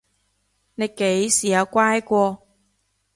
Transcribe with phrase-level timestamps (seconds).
[0.03, 0.03] 你
[0.97, 2.43] 幾時有乖過？